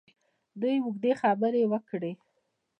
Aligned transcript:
دوی 0.61 0.75
اوږدې 0.83 1.11
خبرې 1.21 1.63
وکړې. 1.71 2.11